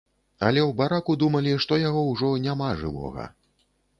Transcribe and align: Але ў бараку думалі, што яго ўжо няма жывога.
Але 0.45 0.61
ў 0.61 0.71
бараку 0.79 1.15
думалі, 1.25 1.53
што 1.67 1.77
яго 1.81 2.01
ўжо 2.13 2.31
няма 2.47 2.73
жывога. 2.83 3.29